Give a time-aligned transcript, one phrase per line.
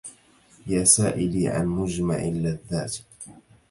[0.67, 2.97] يا سائلي عن مجمع اللذات